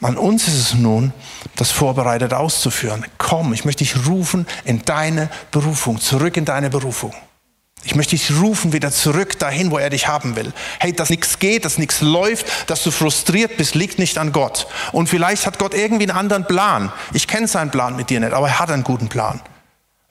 [0.02, 1.14] An uns ist es nun,
[1.56, 3.06] das vorbereitet auszuführen.
[3.16, 7.14] Komm, ich möchte dich rufen in deine Berufung, zurück in deine Berufung.
[7.84, 10.52] Ich möchte dich rufen wieder zurück dahin, wo er dich haben will.
[10.78, 14.66] Hey, dass nichts geht, dass nichts läuft, dass du frustriert bist, liegt nicht an Gott.
[14.92, 16.92] Und vielleicht hat Gott irgendwie einen anderen Plan.
[17.14, 19.40] Ich kenne seinen Plan mit dir nicht, aber er hat einen guten Plan.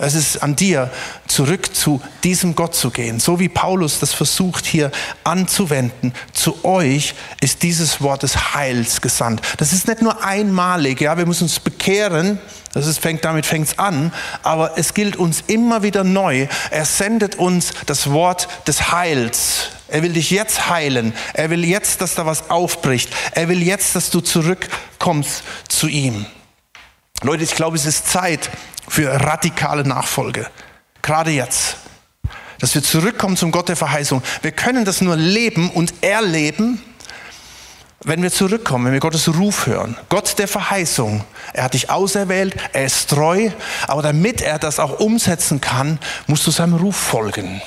[0.01, 0.89] Es ist an dir,
[1.27, 3.19] zurück zu diesem Gott zu gehen.
[3.19, 4.91] So wie Paulus das versucht hier
[5.23, 6.13] anzuwenden.
[6.33, 9.41] Zu euch ist dieses Wort des Heils gesandt.
[9.57, 11.01] Das ist nicht nur einmalig.
[11.01, 12.39] Ja, wir müssen uns bekehren.
[12.73, 14.11] Das ist, fängt, damit fängt es an.
[14.41, 16.47] Aber es gilt uns immer wieder neu.
[16.71, 19.69] Er sendet uns das Wort des Heils.
[19.87, 21.13] Er will dich jetzt heilen.
[21.33, 23.09] Er will jetzt, dass da was aufbricht.
[23.33, 26.25] Er will jetzt, dass du zurückkommst zu ihm.
[27.23, 28.49] Leute, ich glaube, es ist Zeit,
[28.91, 30.47] für radikale Nachfolge.
[31.01, 31.77] Gerade jetzt.
[32.59, 34.21] Dass wir zurückkommen zum Gott der Verheißung.
[34.41, 36.83] Wir können das nur leben und erleben,
[38.03, 39.95] wenn wir zurückkommen, wenn wir Gottes Ruf hören.
[40.09, 41.23] Gott der Verheißung.
[41.53, 43.51] Er hat dich auserwählt, er ist treu,
[43.87, 47.61] aber damit er das auch umsetzen kann, musst du seinem Ruf folgen.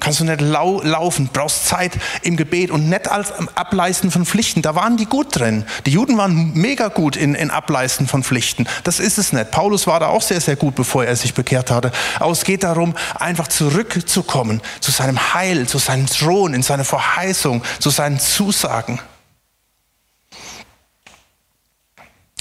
[0.00, 4.62] Kannst du nicht lau laufen, brauchst Zeit im Gebet und nicht als Ableisten von Pflichten.
[4.62, 5.64] Da waren die gut drin.
[5.84, 8.66] Die Juden waren mega gut in, in Ableisten von Pflichten.
[8.82, 9.50] Das ist es nicht.
[9.50, 11.92] Paulus war da auch sehr, sehr gut, bevor er sich bekehrt hatte.
[12.18, 17.62] Aber es geht darum, einfach zurückzukommen zu seinem Heil, zu seinem Thron, in seine Verheißung,
[17.78, 18.98] zu seinen Zusagen.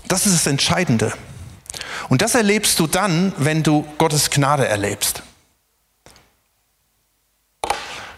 [0.08, 1.12] Das ist das Entscheidende.
[2.08, 5.24] Und das erlebst du dann, wenn du Gottes Gnade erlebst.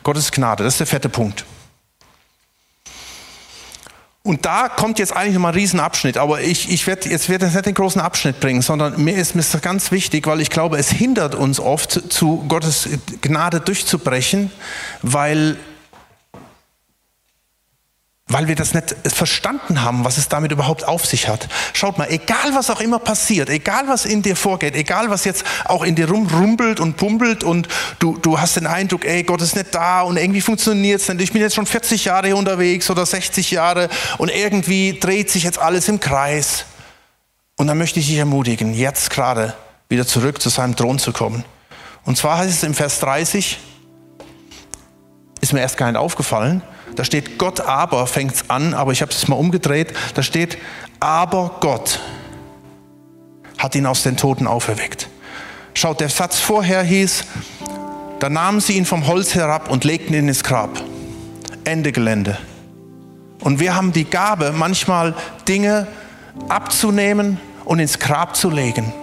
[0.03, 1.45] Gottes Gnade, das ist der vierte Punkt.
[4.23, 7.65] Und da kommt jetzt eigentlich nochmal ein Riesenabschnitt, aber ich, ich werde jetzt, werd nicht
[7.65, 10.91] den großen Abschnitt bringen, sondern mir ist, mir ist ganz wichtig, weil ich glaube, es
[10.91, 12.87] hindert uns oft, zu Gottes
[13.21, 14.51] Gnade durchzubrechen,
[15.01, 15.57] weil
[18.27, 21.49] weil wir das nicht verstanden haben, was es damit überhaupt auf sich hat.
[21.73, 25.43] Schaut mal, egal was auch immer passiert, egal was in dir vorgeht, egal was jetzt
[25.65, 27.67] auch in dir rumrumpelt und pumpelt und
[27.99, 31.21] du, du hast den Eindruck, ey, Gott ist nicht da und irgendwie funktioniert es nicht.
[31.21, 35.43] Ich bin jetzt schon 40 Jahre hier unterwegs oder 60 Jahre und irgendwie dreht sich
[35.43, 36.65] jetzt alles im Kreis.
[37.57, 39.53] Und dann möchte ich dich ermutigen, jetzt gerade
[39.89, 41.43] wieder zurück zu seinem Thron zu kommen.
[42.05, 43.60] Und zwar heißt es im Vers 30,
[45.41, 46.62] ist mir erst gar nicht aufgefallen,
[46.95, 49.93] da steht Gott aber, fängt es an, aber ich habe es mal umgedreht.
[50.15, 50.58] Da steht,
[50.99, 51.99] aber Gott
[53.58, 55.08] hat ihn aus den Toten auferweckt.
[55.73, 57.23] Schaut, der Satz vorher hieß,
[58.19, 60.82] da nahmen sie ihn vom Holz herab und legten ihn ins Grab.
[61.63, 62.38] Ende Gelände.
[63.39, 65.15] Und wir haben die Gabe, manchmal
[65.47, 65.88] Dinge
[66.49, 68.93] abzunehmen und ins Grab zu legen.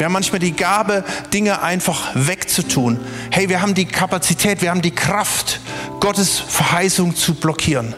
[0.00, 2.98] Wir haben manchmal die Gabe, Dinge einfach wegzutun.
[3.30, 5.60] Hey, wir haben die Kapazität, wir haben die Kraft,
[6.00, 7.94] Gottes Verheißung zu blockieren.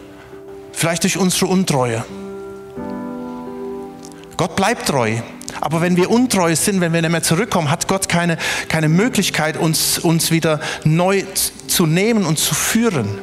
[0.72, 2.04] Vielleicht durch unsere Untreue.
[4.36, 5.18] Gott bleibt treu.
[5.60, 8.36] Aber wenn wir untreu sind, wenn wir nicht mehr zurückkommen, hat Gott keine,
[8.66, 11.22] keine Möglichkeit, uns, uns wieder neu
[11.68, 13.20] zu nehmen und zu führen.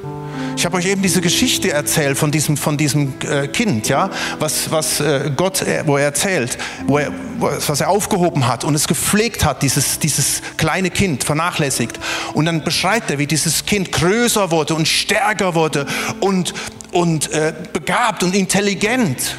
[0.60, 4.70] Ich habe euch eben diese Geschichte erzählt von diesem, von diesem äh, Kind, ja, was,
[4.70, 8.86] was äh, Gott, äh, wo er erzählt, wo er, was er aufgehoben hat und es
[8.86, 11.98] gepflegt hat, dieses, dieses kleine Kind, vernachlässigt.
[12.34, 15.86] Und dann beschreibt er, wie dieses Kind größer wurde und stärker wurde
[16.20, 16.54] und,
[16.92, 19.38] und äh, begabt und intelligent.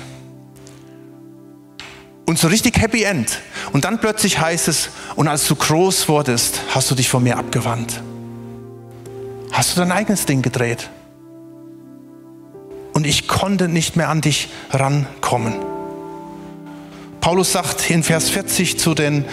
[2.25, 3.41] Und so richtig Happy End.
[3.75, 7.37] Und dann plötzlich heißt es, und als du groß wurdest, hast du dich von mir
[7.37, 8.01] abgewandt.
[9.53, 10.89] Hast du dein eigenes Ding gedreht
[12.93, 15.55] und ich konnte nicht mehr an dich rankommen.
[17.21, 19.25] Paulus sagt in Vers 40 zu den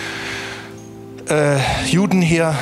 [1.29, 1.57] äh,
[1.89, 2.55] Juden hier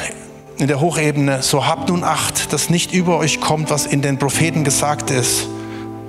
[0.58, 4.18] in der Hochebene, so habt nun Acht, dass nicht über euch kommt, was in den
[4.18, 5.48] Propheten gesagt ist.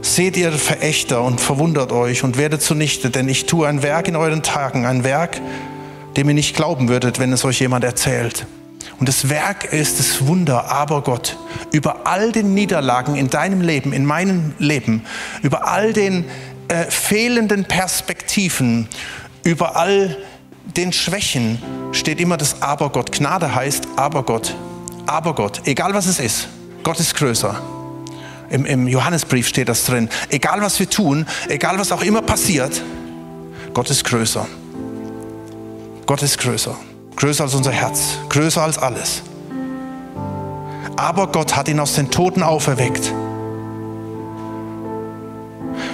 [0.03, 4.15] Seht ihr Verächter und verwundert euch und werdet zunichte, denn ich tue ein Werk in
[4.15, 5.41] euren Tagen, ein Werk,
[6.17, 8.47] dem ihr nicht glauben würdet, wenn es euch jemand erzählt.
[8.99, 11.37] Und das Werk ist das Wunder, aber Gott,
[11.73, 15.05] über all den Niederlagen in deinem Leben, in meinem Leben,
[15.43, 16.25] über all den
[16.69, 18.89] äh, fehlenden Perspektiven,
[19.45, 20.17] über all
[20.77, 23.13] den Schwächen steht immer das Aber Gott.
[23.13, 24.55] Gnade heißt Aber Gott.
[25.07, 26.49] Aber Gott, egal was es ist,
[26.83, 27.61] Gott ist größer.
[28.51, 30.09] Im, Im Johannesbrief steht das drin.
[30.29, 32.83] Egal was wir tun, egal was auch immer passiert,
[33.75, 34.47] Gott ist größer.
[36.07, 36.77] Gott ist größer.
[37.17, 39.23] Größer als unser Herz, größer als alles.
[40.97, 43.13] Aber Gott hat ihn aus den Toten auferweckt.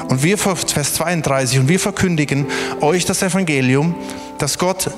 [0.08, 2.46] Und wir, Vers 32, und wir verkündigen
[2.80, 3.94] euch das Evangelium,
[4.38, 4.90] dass Gott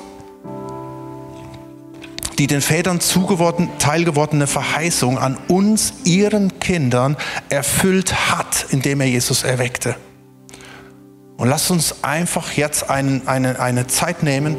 [2.37, 7.15] die den Vätern zugeworden, teilgewordene Verheißung an uns, ihren Kindern,
[7.49, 9.95] erfüllt hat, indem er Jesus erweckte.
[11.37, 14.57] Und lasst uns einfach jetzt ein, eine, eine Zeit nehmen,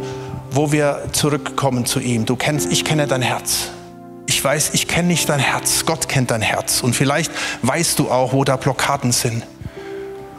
[0.56, 2.24] wo wir zurückkommen zu ihm.
[2.24, 3.68] Du kennst, ich kenne dein Herz.
[4.24, 5.84] Ich weiß, ich kenne nicht dein Herz.
[5.84, 6.80] Gott kennt dein Herz.
[6.80, 7.30] Und vielleicht
[7.62, 9.44] weißt du auch, wo da Blockaden sind.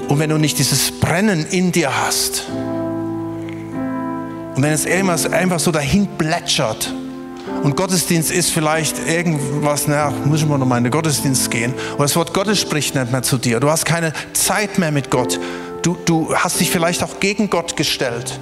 [0.08, 2.47] Und wenn du nicht dieses Brennen in dir hast,
[4.56, 6.91] und wenn es einfach so dahin plätschert,
[7.63, 11.73] und Gottesdienst ist vielleicht irgendwas, na, müssen wir noch mal in den Gottesdienst gehen.
[11.91, 13.60] Und das Wort Gottes spricht nicht mehr zu dir.
[13.60, 15.39] Du hast keine Zeit mehr mit Gott.
[15.82, 18.39] Du, du hast dich vielleicht auch gegen Gott gestellt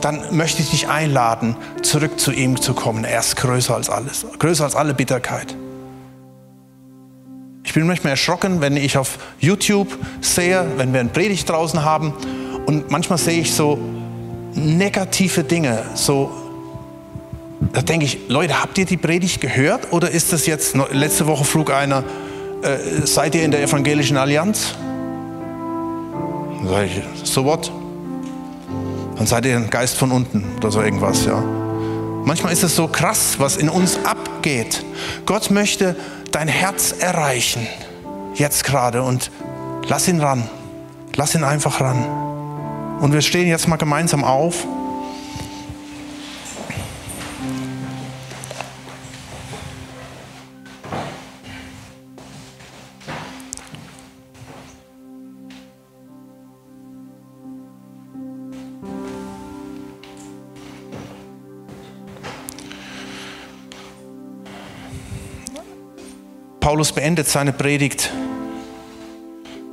[0.00, 3.04] dann möchte ich dich einladen, zurück zu ihm zu kommen.
[3.04, 5.54] Er ist größer als alles, größer als alle Bitterkeit.
[7.64, 12.14] Ich bin manchmal erschrocken, wenn ich auf YouTube sehe, wenn wir eine Predigt draußen haben
[12.66, 13.78] und manchmal sehe ich so
[14.54, 16.30] negative Dinge, so
[17.72, 21.44] da denke ich, Leute, habt ihr die Predigt gehört oder ist das jetzt, letzte Woche
[21.44, 22.04] flug einer,
[22.62, 24.74] äh, seid ihr in der evangelischen Allianz?
[26.66, 27.70] Sag ich, so what?
[29.18, 31.42] Dann seid ihr ein Geist von unten oder so irgendwas, ja.
[32.24, 34.84] Manchmal ist es so krass, was in uns abgeht.
[35.26, 35.96] Gott möchte
[36.30, 37.66] dein Herz erreichen,
[38.34, 39.02] jetzt gerade.
[39.02, 39.30] Und
[39.88, 40.48] lass ihn ran.
[41.16, 42.04] Lass ihn einfach ran.
[43.00, 44.66] Und wir stehen jetzt mal gemeinsam auf.
[66.68, 68.12] Paulus beendet seine Predigt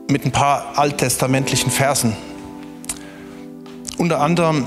[0.07, 2.15] mit ein paar alttestamentlichen Versen.
[3.97, 4.65] Unter anderem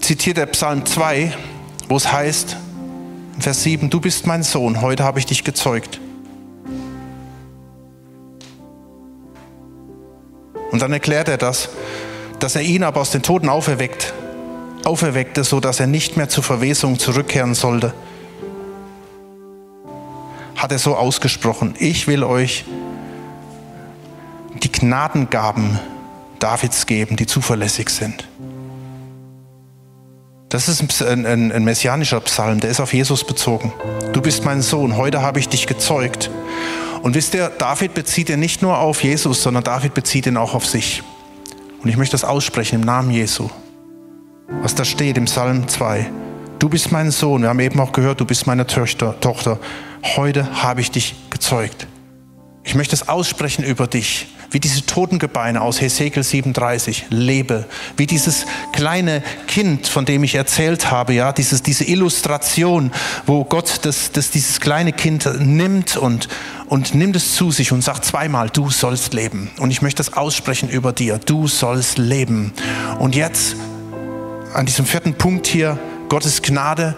[0.00, 1.34] zitiert er Psalm 2,
[1.90, 2.56] wo es heißt,
[3.38, 6.00] Vers 7, du bist mein Sohn, heute habe ich dich gezeugt.
[10.70, 11.68] Und dann erklärt er das,
[12.38, 14.14] dass er ihn aber aus den Toten auferweckt
[14.84, 17.94] auferweckte, so dass er nicht mehr zur Verwesung zurückkehren sollte,
[20.56, 22.64] hat er so ausgesprochen, ich will euch
[24.62, 25.78] die Gnadengaben
[26.38, 28.28] Davids geben, die zuverlässig sind.
[30.50, 33.72] Das ist ein, ein, ein, messianischer Psalm, der ist auf Jesus bezogen.
[34.12, 36.30] Du bist mein Sohn, heute habe ich dich gezeugt.
[37.02, 40.54] Und wisst ihr, David bezieht ihn nicht nur auf Jesus, sondern David bezieht ihn auch
[40.54, 41.02] auf sich.
[41.82, 43.48] Und ich möchte das aussprechen im Namen Jesu
[44.62, 46.10] was da steht im Psalm 2.
[46.58, 47.42] Du bist mein Sohn.
[47.42, 49.58] Wir haben eben auch gehört, du bist meine Töchter, Tochter.
[50.16, 51.86] Heute habe ich dich gezeugt.
[52.62, 57.64] Ich möchte es aussprechen über dich, wie diese Totengebeine aus Hesekiel 37, lebe,
[57.96, 62.92] wie dieses kleine Kind, von dem ich erzählt habe, ja, dieses, diese Illustration,
[63.26, 66.28] wo Gott das, das, dieses kleine Kind nimmt und,
[66.66, 69.50] und nimmt es zu sich und sagt zweimal, du sollst leben.
[69.58, 72.52] Und ich möchte es aussprechen über dir, du sollst leben.
[72.98, 73.56] Und jetzt
[74.54, 76.96] an diesem vierten Punkt hier, Gottes Gnade.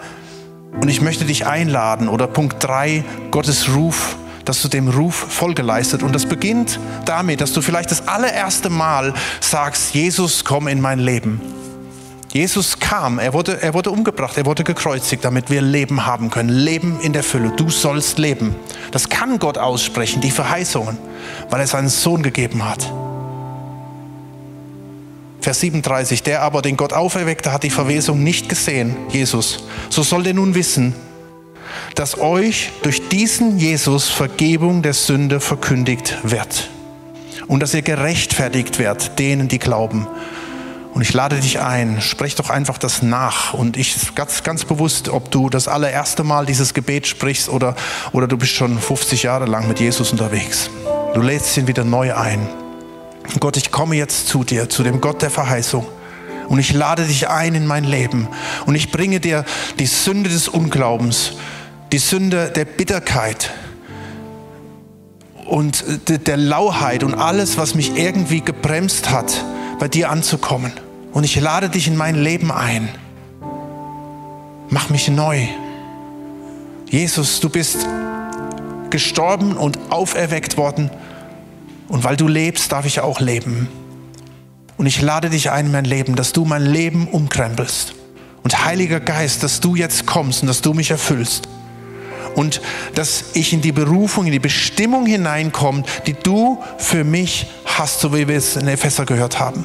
[0.79, 5.61] Und ich möchte dich einladen, oder Punkt drei, Gottes Ruf, dass du dem Ruf Folge
[5.61, 6.03] leistet.
[6.03, 10.99] Und das beginnt damit, dass du vielleicht das allererste Mal sagst, Jesus, komm in mein
[10.99, 11.41] Leben.
[12.31, 16.49] Jesus kam, er wurde, er wurde umgebracht, er wurde gekreuzigt, damit wir Leben haben können.
[16.49, 17.51] Leben in der Fülle.
[17.51, 18.55] Du sollst leben.
[18.91, 20.97] Das kann Gott aussprechen, die Verheißungen,
[21.51, 22.91] weil er seinen Sohn gegeben hat.
[25.43, 29.65] Vers 37, der aber, den Gott auferweckte, hat die Verwesung nicht gesehen, Jesus.
[29.89, 30.95] So sollt ihr nun wissen,
[31.95, 36.69] dass euch durch diesen Jesus Vergebung der Sünde verkündigt wird
[37.47, 40.07] und dass ihr gerechtfertigt werdet, denen, die glauben.
[40.93, 43.53] Und ich lade dich ein, sprech doch einfach das nach.
[43.53, 47.75] Und ich ganz, ganz bewusst, ob du das allererste Mal dieses Gebet sprichst oder,
[48.13, 50.69] oder du bist schon 50 Jahre lang mit Jesus unterwegs.
[51.13, 52.47] Du lädst ihn wieder neu ein.
[53.39, 55.85] Gott, ich komme jetzt zu dir, zu dem Gott der Verheißung.
[56.49, 58.27] Und ich lade dich ein in mein Leben.
[58.65, 59.45] Und ich bringe dir
[59.79, 61.33] die Sünde des Unglaubens,
[61.91, 63.51] die Sünde der Bitterkeit
[65.45, 69.43] und der Lauheit und alles, was mich irgendwie gebremst hat,
[69.79, 70.73] bei dir anzukommen.
[71.11, 72.89] Und ich lade dich in mein Leben ein.
[74.69, 75.47] Mach mich neu.
[76.89, 77.87] Jesus, du bist
[78.89, 80.91] gestorben und auferweckt worden
[81.93, 83.67] und weil du lebst, darf ich auch leben.
[84.77, 87.93] Und ich lade dich ein in mein Leben, dass du mein Leben umkrempelst.
[88.41, 91.47] Und Heiliger Geist, dass du jetzt kommst und dass du mich erfüllst.
[92.33, 92.61] Und
[92.95, 98.11] dass ich in die Berufung, in die Bestimmung hineinkomme, die du für mich hast, so
[98.11, 99.63] wie wir es in Epheser gehört haben.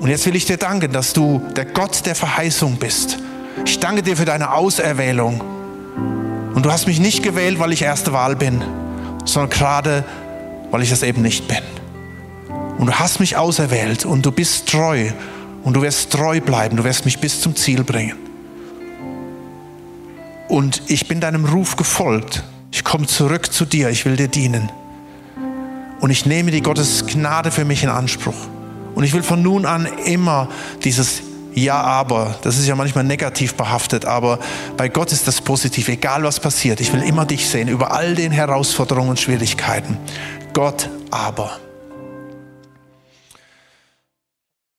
[0.00, 3.18] Und jetzt will ich dir danken, dass du der Gott der Verheißung bist.
[3.66, 5.42] Ich danke dir für deine Auserwählung.
[6.54, 8.62] Und du hast mich nicht gewählt, weil ich erste Wahl bin,
[9.24, 10.04] sondern gerade,
[10.70, 11.58] weil ich das eben nicht bin.
[12.78, 15.10] Und du hast mich auserwählt und du bist treu
[15.64, 18.16] und du wirst treu bleiben, du wirst mich bis zum Ziel bringen.
[20.48, 22.42] Und ich bin deinem Ruf gefolgt.
[22.70, 24.70] Ich komme zurück zu dir, ich will dir dienen.
[26.00, 28.36] Und ich nehme die Gottes Gnade für mich in Anspruch.
[28.94, 30.48] Und ich will von nun an immer
[30.84, 31.22] dieses
[31.64, 34.38] ja, aber, das ist ja manchmal negativ behaftet, aber
[34.76, 36.80] bei Gott ist das positiv, egal was passiert.
[36.80, 39.96] Ich will immer dich sehen über all den Herausforderungen und Schwierigkeiten.
[40.52, 41.58] Gott aber.